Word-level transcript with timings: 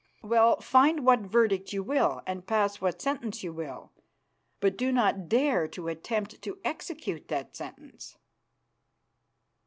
Well, 0.23 0.59
find 0.61 1.05
what 1.05 1.19
verdict 1.19 1.73
you 1.73 1.83
will 1.83 2.23
and 2.25 2.47
pass 2.47 2.81
what 2.81 2.99
sentence 2.99 3.43
you 3.43 3.53
will, 3.53 3.91
but 4.59 4.75
do 4.75 4.91
not 4.91 5.29
dare 5.29 5.67
to 5.67 5.89
attempt 5.89 6.41
to 6.41 6.57
execute 6.63 7.27
that 7.27 7.55
sentence." 7.55 8.17